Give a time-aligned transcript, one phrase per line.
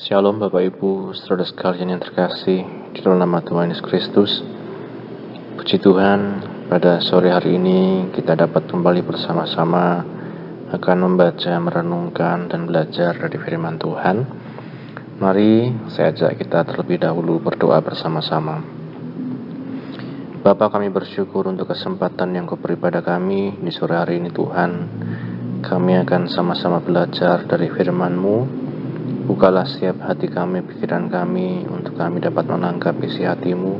[0.00, 2.64] Shalom Bapak Ibu, saudara sekalian yang terkasih
[2.96, 4.40] di dalam nama Tuhan Yesus Kristus.
[5.60, 6.40] Puji Tuhan,
[6.72, 10.00] pada sore hari ini kita dapat kembali bersama-sama
[10.72, 14.16] akan membaca, merenungkan, dan belajar dari firman Tuhan.
[15.20, 18.64] Mari saya ajak kita terlebih dahulu berdoa bersama-sama.
[20.40, 24.70] Bapa kami bersyukur untuk kesempatan yang kau beri pada kami di sore hari ini Tuhan.
[25.60, 28.69] Kami akan sama-sama belajar dari firman-Mu
[29.30, 33.78] Bukalah setiap hati kami, pikiran kami, untuk kami dapat menangkap isi hatimu,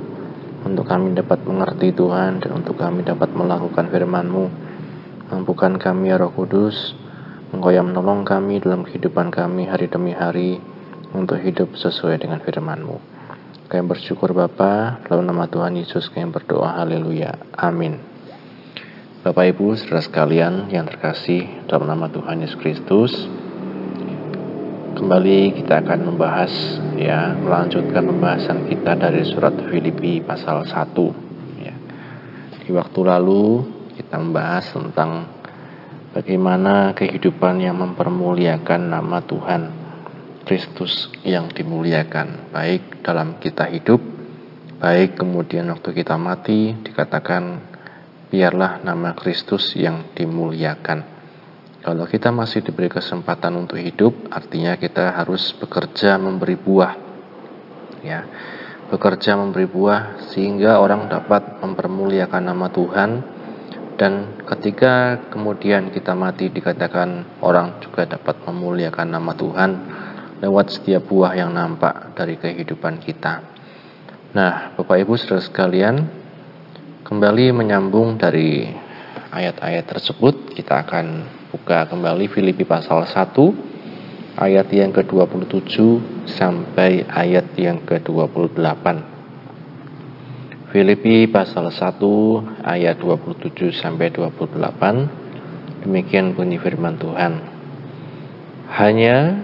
[0.63, 4.47] untuk kami dapat mengerti Tuhan, dan untuk kami dapat melakukan firman-Mu.
[5.35, 6.95] Mampukan kami ya Roh Kudus,
[7.51, 10.63] Engkau yang menolong kami dalam kehidupan kami hari demi hari,
[11.11, 13.03] untuk hidup sesuai dengan firman-Mu.
[13.67, 17.99] Kami bersyukur Bapa, dalam nama Tuhan Yesus kami berdoa, haleluya, amin.
[19.27, 23.11] Bapak Ibu, saudara sekalian yang terkasih dalam nama Tuhan Yesus Kristus,
[25.01, 26.53] Kembali kita akan membahas
[27.01, 30.77] ya, melanjutkan pembahasan kita dari surat Filipi pasal 1
[31.65, 31.73] ya.
[32.61, 33.65] Di waktu lalu
[33.97, 35.25] kita membahas tentang
[36.13, 39.63] bagaimana kehidupan yang mempermuliakan nama Tuhan
[40.45, 44.05] Kristus yang dimuliakan baik dalam kita hidup
[44.85, 47.73] baik kemudian waktu kita mati dikatakan
[48.29, 51.20] biarlah nama Kristus yang dimuliakan.
[51.81, 56.93] Kalau kita masih diberi kesempatan untuk hidup, artinya kita harus bekerja memberi buah.
[58.05, 58.29] Ya.
[58.93, 63.11] Bekerja memberi buah sehingga orang dapat mempermuliakan nama Tuhan
[63.97, 69.71] dan ketika kemudian kita mati dikatakan orang juga dapat memuliakan nama Tuhan
[70.45, 73.41] lewat setiap buah yang nampak dari kehidupan kita.
[74.37, 75.97] Nah, Bapak Ibu Saudara sekalian,
[77.09, 78.69] kembali menyambung dari
[79.33, 83.35] ayat-ayat tersebut, kita akan buka kembali Filipi pasal 1
[84.39, 85.75] ayat yang ke-27
[86.31, 88.87] sampai ayat yang ke-28.
[90.71, 91.99] Filipi pasal 1
[92.63, 95.83] ayat 27 sampai 28.
[95.83, 97.43] Demikian bunyi firman Tuhan.
[98.71, 99.43] Hanya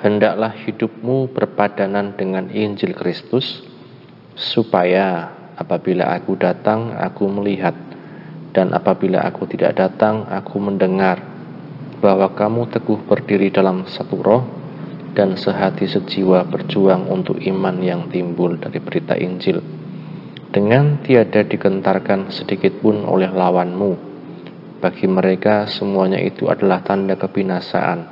[0.00, 3.60] hendaklah hidupmu berpadanan dengan Injil Kristus
[4.32, 5.28] supaya
[5.60, 7.76] apabila aku datang aku melihat
[8.54, 11.33] dan apabila aku tidak datang aku mendengar
[12.04, 14.44] bahwa kamu teguh berdiri dalam satu roh
[15.16, 19.64] dan sehati sejiwa berjuang untuk iman yang timbul dari berita Injil.
[20.52, 24.12] Dengan tiada digentarkan sedikit pun oleh lawanmu.
[24.84, 28.04] Bagi mereka semuanya itu adalah tanda kebinasaan,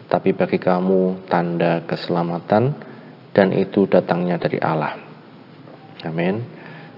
[0.00, 2.72] tetapi bagi kamu tanda keselamatan
[3.36, 4.96] dan itu datangnya dari Allah.
[6.08, 6.40] Amin.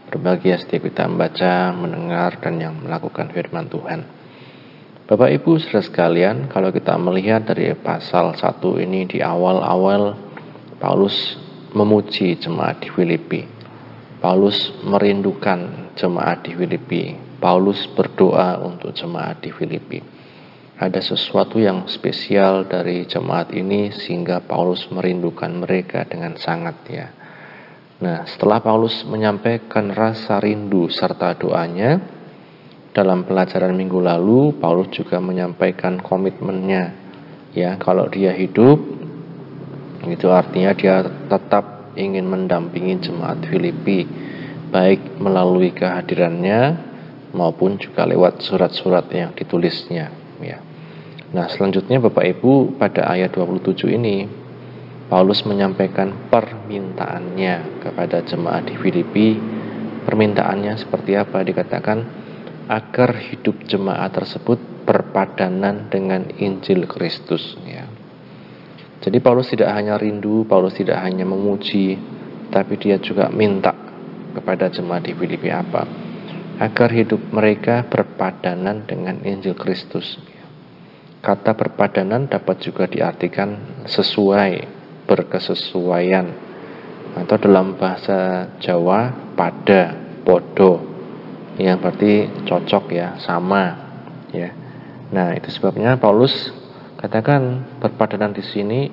[0.06, 4.17] Berbahagia setiap kita membaca, mendengar, dan yang melakukan firman Tuhan.
[5.08, 10.12] Bapak Ibu saudara sekalian, kalau kita melihat dari pasal 1 ini di awal-awal
[10.76, 11.32] Paulus
[11.72, 13.40] memuji jemaat di Filipi.
[14.20, 17.16] Paulus merindukan jemaat di Filipi.
[17.40, 20.04] Paulus berdoa untuk jemaat di Filipi.
[20.76, 27.08] Ada sesuatu yang spesial dari jemaat ini sehingga Paulus merindukan mereka dengan sangat ya.
[28.04, 32.17] Nah, setelah Paulus menyampaikan rasa rindu serta doanya,
[32.92, 36.94] dalam pelajaran minggu lalu Paulus juga menyampaikan komitmennya
[37.52, 38.80] ya kalau dia hidup
[40.08, 44.06] itu artinya dia tetap ingin mendampingi jemaat Filipi
[44.68, 46.88] baik melalui kehadirannya
[47.32, 50.58] maupun juga lewat surat-surat yang ditulisnya ya.
[51.28, 54.24] Nah, selanjutnya Bapak Ibu pada ayat 27 ini
[55.08, 59.36] Paulus menyampaikan permintaannya kepada jemaat di Filipi.
[60.08, 61.44] Permintaannya seperti apa?
[61.44, 61.98] Dikatakan
[62.68, 67.88] agar hidup jemaat tersebut berpadanan dengan Injil Kristus ya.
[69.00, 71.96] Jadi Paulus tidak hanya rindu, Paulus tidak hanya memuji,
[72.52, 73.72] tapi dia juga minta
[74.36, 75.86] kepada jemaat di Filipi apa?
[76.58, 80.18] Agar hidup mereka berpadanan dengan Injil Kristus.
[81.24, 84.52] Kata berpadanan dapat juga diartikan sesuai,
[85.06, 86.26] berkesesuaian,
[87.14, 89.94] atau dalam bahasa Jawa pada,
[90.26, 90.87] podo,
[91.58, 93.74] yang berarti cocok ya, sama
[94.30, 94.54] ya.
[95.10, 96.54] Nah, itu sebabnya Paulus
[97.00, 98.90] katakan perpadanan di sini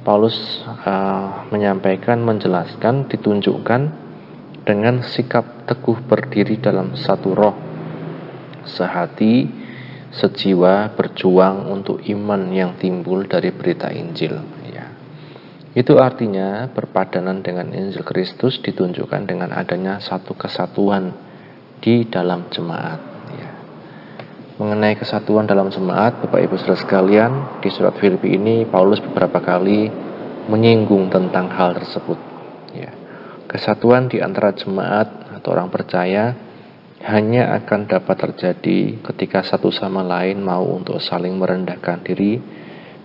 [0.00, 3.82] Paulus uh, menyampaikan, menjelaskan, ditunjukkan
[4.64, 7.56] dengan sikap teguh berdiri dalam satu roh,
[8.64, 9.44] sehati,
[10.10, 14.40] sejiwa, berjuang untuk iman yang timbul dari berita Injil.
[14.72, 14.88] Ya.
[15.76, 21.29] Itu artinya perpadanan dengan Injil Kristus ditunjukkan dengan adanya satu kesatuan
[21.80, 23.00] di dalam jemaat.
[23.32, 23.50] Ya.
[24.60, 29.88] Mengenai kesatuan dalam jemaat, Bapak Ibu Saudara sekalian, di surat Filipi ini Paulus beberapa kali
[30.46, 32.20] menyinggung tentang hal tersebut.
[32.76, 32.92] Ya.
[33.48, 36.36] Kesatuan di antara jemaat atau orang percaya
[37.00, 42.36] hanya akan dapat terjadi ketika satu sama lain mau untuk saling merendahkan diri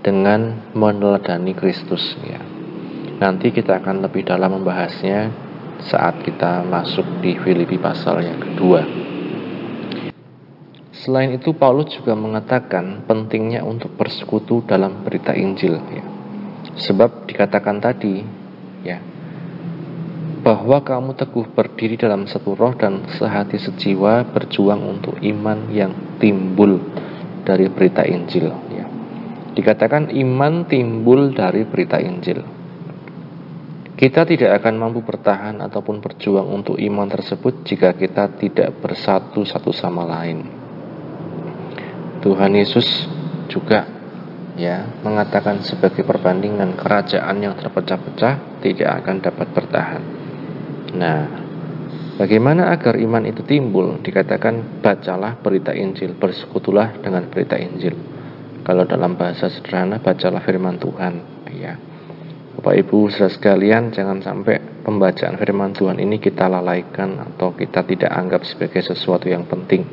[0.04, 2.44] dengan meneladani Kristus ya.
[3.16, 5.44] Nanti kita akan lebih dalam membahasnya
[5.83, 8.81] saat kita masuk di Filipi pasal yang kedua.
[10.95, 16.04] Selain itu Paulus juga mengatakan pentingnya untuk bersekutu dalam berita Injil ya.
[16.75, 18.25] Sebab dikatakan tadi
[18.81, 18.98] ya
[20.45, 26.77] bahwa kamu teguh berdiri dalam satu roh dan sehati sejiwa berjuang untuk iman yang timbul
[27.42, 28.54] dari berita Injil.
[28.69, 28.86] Ya.
[29.57, 32.55] Dikatakan iman timbul dari berita Injil.
[33.95, 39.71] Kita tidak akan mampu bertahan ataupun berjuang untuk iman tersebut jika kita tidak bersatu satu
[39.71, 40.44] sama lain.
[42.19, 43.07] Tuhan Yesus
[43.47, 43.88] juga
[44.59, 50.03] ya mengatakan sebagai perbandingan kerajaan yang terpecah-pecah tidak akan dapat bertahan.
[50.95, 51.21] Nah,
[52.19, 54.03] bagaimana agar iman itu timbul?
[54.03, 57.95] Dikatakan bacalah berita Injil, bersekutulah dengan berita Injil.
[58.65, 61.13] Kalau dalam bahasa sederhana bacalah firman Tuhan,
[61.53, 61.77] ya.
[62.56, 68.07] Bapak Ibu saudara sekalian, jangan sampai pembacaan firman Tuhan ini kita lalaikan atau kita tidak
[68.07, 69.84] anggap sebagai sesuatu yang penting.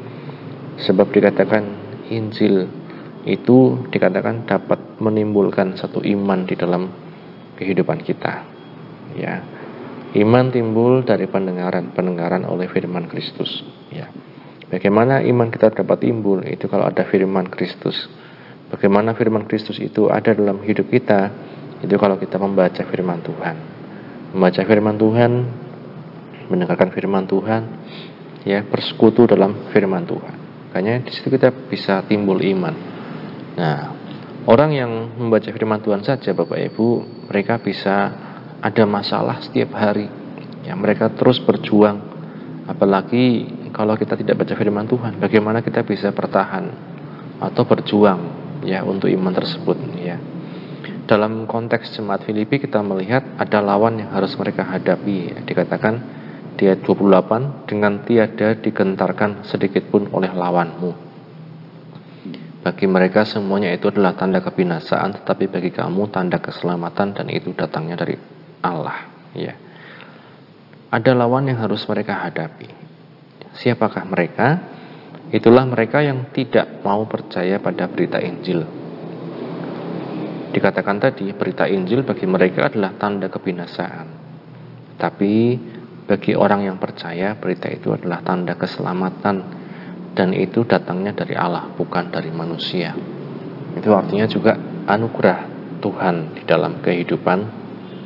[0.78, 1.64] Sebab dikatakan
[2.14, 2.70] Injil
[3.26, 6.86] itu dikatakan dapat menimbulkan satu iman di dalam
[7.58, 8.46] kehidupan kita.
[9.18, 9.42] Ya.
[10.12, 13.66] Iman timbul dari pendengaran, pendengaran oleh firman Kristus.
[13.90, 14.06] Ya.
[14.70, 16.46] Bagaimana iman kita dapat timbul?
[16.46, 18.06] Itu kalau ada firman Kristus.
[18.70, 21.28] Bagaimana firman Kristus itu ada dalam hidup kita?
[21.82, 23.56] Itu kalau kita membaca firman Tuhan.
[24.32, 25.32] Membaca firman Tuhan,
[26.48, 27.62] mendengarkan firman Tuhan,
[28.46, 30.36] ya bersekutu dalam firman Tuhan.
[30.70, 32.74] Makanya di situ kita bisa timbul iman.
[33.58, 33.78] Nah,
[34.48, 34.90] orang yang
[35.20, 36.88] membaca firman Tuhan saja, Bapak Ibu,
[37.28, 38.14] mereka bisa
[38.62, 40.08] ada masalah setiap hari.
[40.64, 42.00] Ya, mereka terus berjuang.
[42.64, 43.44] Apalagi
[43.74, 46.70] kalau kita tidak baca firman Tuhan, bagaimana kita bisa bertahan
[47.42, 48.20] atau berjuang
[48.62, 50.16] ya untuk iman tersebut ya.
[51.12, 55.44] Dalam konteks jemaat Filipi kita melihat ada lawan yang harus mereka hadapi.
[55.44, 55.94] Dikatakan
[56.56, 61.12] di ayat 28 dengan tiada digentarkan sedikit pun oleh lawanmu.
[62.64, 68.00] Bagi mereka semuanya itu adalah tanda kebinasaan, tetapi bagi kamu tanda keselamatan dan itu datangnya
[68.00, 68.16] dari
[68.64, 69.12] Allah.
[69.36, 69.52] Ya.
[70.88, 72.72] Ada lawan yang harus mereka hadapi.
[73.60, 74.64] Siapakah mereka?
[75.28, 78.80] Itulah mereka yang tidak mau percaya pada berita Injil
[80.52, 84.06] dikatakan tadi berita Injil bagi mereka adalah tanda kebinasaan
[85.00, 85.56] tapi
[86.04, 89.36] bagi orang yang percaya berita itu adalah tanda keselamatan
[90.12, 92.92] dan itu datangnya dari Allah bukan dari manusia
[93.72, 94.52] itu artinya juga
[94.84, 95.52] anugerah
[95.82, 97.38] Tuhan di dalam kehidupan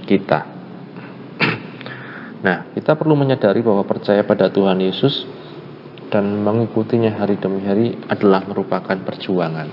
[0.08, 0.40] kita.
[2.37, 5.26] Nah, kita perlu menyadari bahwa percaya pada Tuhan Yesus
[6.14, 9.66] dan mengikutinya hari demi hari adalah merupakan perjuangan.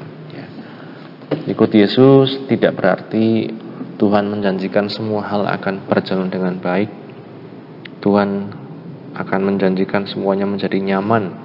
[1.43, 3.51] Ikut Yesus tidak berarti
[3.99, 6.89] Tuhan menjanjikan semua hal akan berjalan dengan baik.
[7.99, 8.51] Tuhan
[9.13, 11.35] akan menjanjikan semuanya menjadi nyaman.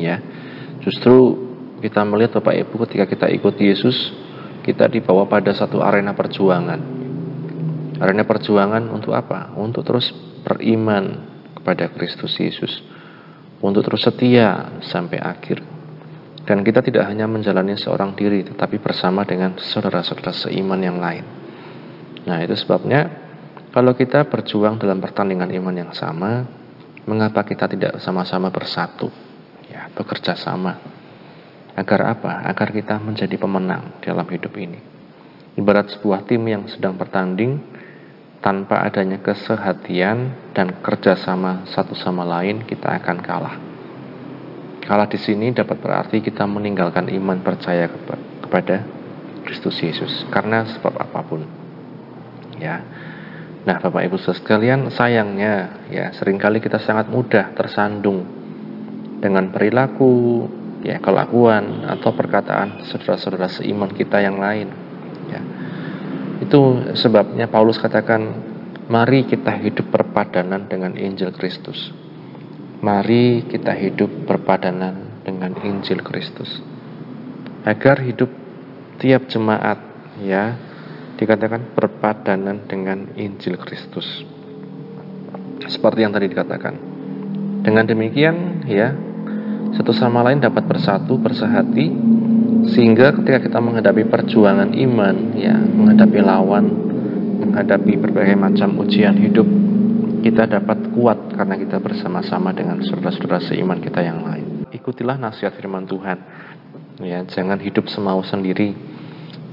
[0.00, 0.20] Ya.
[0.80, 1.44] Justru
[1.84, 4.12] kita melihat Bapak Ibu ketika kita ikut Yesus,
[4.64, 7.06] kita dibawa pada satu arena perjuangan
[7.96, 9.56] karena perjuangan untuk apa?
[9.56, 10.12] Untuk terus
[10.44, 11.24] beriman
[11.56, 12.84] kepada Kristus Yesus.
[13.64, 15.75] Untuk terus setia sampai akhir.
[16.46, 21.26] Dan kita tidak hanya menjalani seorang diri, tetapi bersama dengan saudara-saudara seiman yang lain.
[22.22, 23.26] Nah itu sebabnya
[23.74, 26.46] kalau kita berjuang dalam pertandingan iman yang sama,
[27.04, 29.10] mengapa kita tidak sama-sama bersatu?
[29.66, 30.78] Ya, bekerja sama.
[31.74, 32.46] Agar apa?
[32.46, 34.78] Agar kita menjadi pemenang dalam hidup ini.
[35.58, 37.58] Ibarat sebuah tim yang sedang bertanding,
[38.40, 43.75] tanpa adanya kesehatian dan kerjasama satu sama lain kita akan kalah.
[44.86, 47.90] Kalah di sini dapat berarti kita meninggalkan iman percaya
[48.40, 48.86] kepada
[49.42, 51.42] Kristus Yesus karena sebab apa pun.
[52.62, 52.80] Ya.
[53.66, 58.22] Nah, Bapak Ibu sekalian, sayangnya ya sering kali kita sangat mudah tersandung
[59.18, 60.46] dengan perilaku,
[60.86, 64.70] ya kelakuan atau perkataan saudara-saudara seiman kita yang lain.
[65.26, 65.42] Ya
[66.36, 68.20] itu sebabnya Paulus katakan,
[68.92, 71.92] mari kita hidup berpadanan dengan Injil Kristus.
[72.76, 76.60] Mari kita hidup berpadanan dengan Injil Kristus.
[77.64, 78.28] Agar hidup
[79.00, 79.80] tiap jemaat
[80.20, 80.54] ya
[81.16, 84.04] dikatakan berpadanan dengan Injil Kristus.
[85.66, 86.74] Seperti yang tadi dikatakan.
[87.64, 88.94] Dengan demikian ya
[89.74, 91.90] satu sama lain dapat bersatu, bersehati
[92.70, 96.66] sehingga ketika kita menghadapi perjuangan iman, ya, menghadapi lawan
[97.36, 99.46] menghadapi berbagai macam ujian hidup
[100.26, 104.66] kita dapat kuat karena kita bersama-sama dengan saudara-saudara seiman kita yang lain.
[104.74, 106.18] Ikutilah nasihat firman Tuhan.
[106.98, 108.74] Ya, jangan hidup semau sendiri.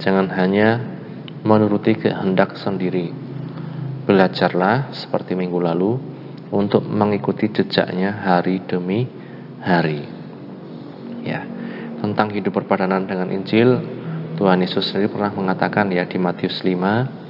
[0.01, 0.81] Jangan hanya
[1.45, 3.13] menuruti kehendak sendiri.
[4.09, 6.01] Belajarlah seperti minggu lalu
[6.49, 9.05] untuk mengikuti jejaknya hari demi
[9.61, 10.01] hari.
[11.21, 11.45] Ya,
[12.01, 13.77] tentang hidup perpadanan dengan Injil,
[14.41, 17.22] Tuhan Yesus sendiri pernah mengatakan ya di Matius 5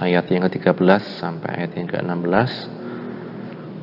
[0.00, 2.50] ayat yang ke-13 sampai ayat yang ke-16.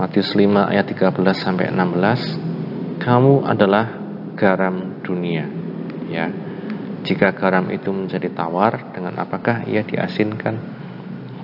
[0.01, 2.97] Matius 5 ayat 13 sampai 16.
[2.97, 3.85] Kamu adalah
[4.33, 5.45] garam dunia.
[6.09, 6.33] Ya.
[7.05, 10.57] Jika garam itu menjadi tawar, dengan apakah ia diasinkan?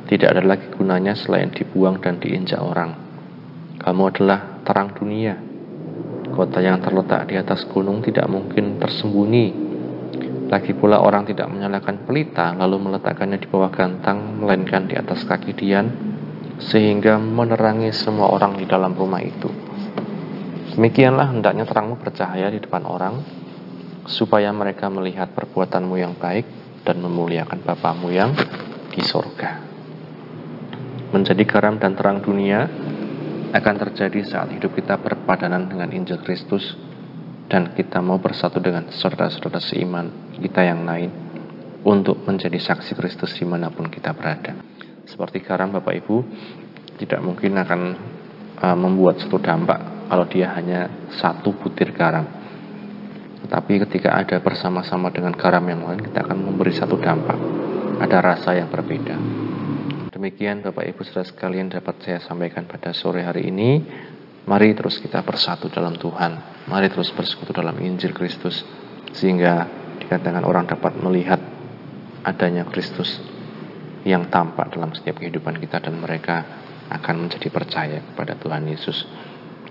[0.10, 2.98] Tidak ada lagi gunanya selain dibuang dan diinjak orang.
[3.80, 5.38] Kamu adalah terang dunia.
[6.34, 9.73] Kota yang terletak di atas gunung tidak mungkin tersembunyi
[10.54, 15.58] lagi pula orang tidak menyalakan pelita lalu meletakkannya di bawah gantang melainkan di atas kaki
[15.58, 15.90] Dian
[16.62, 19.50] sehingga menerangi semua orang di dalam rumah itu.
[20.78, 23.18] Demikianlah hendaknya terangmu bercahaya di depan orang
[24.06, 26.46] supaya mereka melihat perbuatanmu yang baik
[26.86, 28.38] dan memuliakan Bapamu yang
[28.94, 29.58] di sorga.
[31.10, 32.70] Menjadi garam dan terang dunia
[33.58, 36.78] akan terjadi saat hidup kita berpadanan dengan Injil Kristus
[37.50, 41.12] dan kita mau bersatu dengan saudara-saudara seiman kita yang lain
[41.84, 44.56] untuk menjadi saksi Kristus di mana pun kita berada.
[45.04, 46.16] Seperti garam Bapak Ibu
[46.98, 47.82] tidak mungkin akan
[48.64, 52.24] uh, membuat satu dampak kalau dia hanya satu butir garam.
[53.44, 57.36] Tetapi ketika ada bersama-sama dengan garam yang lain kita akan memberi satu dampak.
[58.00, 59.16] Ada rasa yang berbeda.
[60.10, 63.84] Demikian Bapak Ibu Saudara sekalian dapat saya sampaikan pada sore hari ini.
[64.44, 66.64] Mari terus kita bersatu dalam Tuhan.
[66.68, 68.64] Mari terus bersekutu dalam Injil Kristus.
[69.12, 71.40] Sehingga dikatakan orang dapat melihat
[72.24, 73.20] adanya Kristus
[74.04, 76.44] yang tampak dalam setiap kehidupan kita dan mereka
[76.92, 79.08] akan menjadi percaya kepada Tuhan Yesus.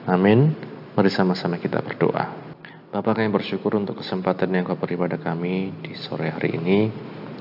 [0.09, 0.57] Amin.
[0.93, 2.53] Mari sama-sama kita berdoa.
[2.93, 6.93] Bapak kami bersyukur untuk kesempatan yang kau beri pada kami di sore hari ini.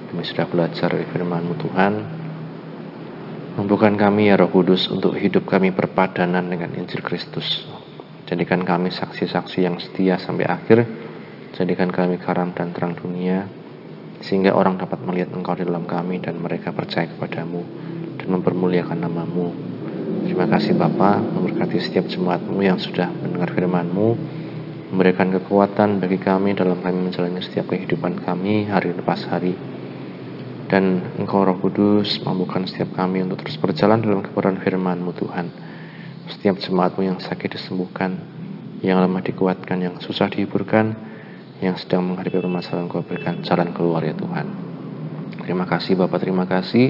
[0.08, 1.94] Kami sudah belajar firman-Mu Tuhan.
[3.60, 7.68] Mampukan kami ya Roh Kudus untuk hidup kami berpadanan dengan Injil Kristus.
[8.32, 10.88] Jadikan kami saksi-saksi yang setia sampai akhir.
[11.56, 13.48] Jadikan kami karam dan terang dunia.
[14.22, 17.66] Sehingga orang dapat melihat Engkau di dalam kami dan mereka percaya kepadamu
[18.22, 19.50] dan mempermuliakan namamu.
[20.30, 24.10] Terima kasih Bapa, memberkati setiap jemaatmu yang sudah mendengar firmanmu,
[24.94, 29.58] memberikan kekuatan bagi kami dalam kami menjalani setiap kehidupan kami hari lepas hari
[30.72, 35.52] dan Engkau Roh Kudus mampukan setiap kami untuk terus berjalan dalam kebenaran firman-Mu Tuhan.
[36.32, 38.16] Setiap jemaat-Mu yang sakit disembuhkan,
[38.80, 40.96] yang lemah dikuatkan, yang susah dihiburkan,
[41.62, 44.48] yang sedang menghadapi permasalahan Kau berikan jalan keluar ya Tuhan.
[45.46, 46.90] Terima kasih Bapak, terima kasih.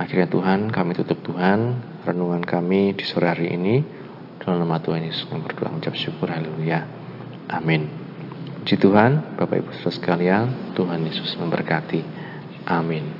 [0.00, 1.76] Akhirnya Tuhan, kami tutup Tuhan,
[2.08, 3.84] renungan kami di sore hari ini.
[4.40, 6.88] Dalam nama Tuhan Yesus kami berdoa mengucap syukur, haleluya.
[7.52, 7.84] Amin.
[8.64, 12.00] Puji Tuhan, Bapak Ibu Saudara sekalian, Tuhan Yesus memberkati.
[12.64, 13.19] Amin.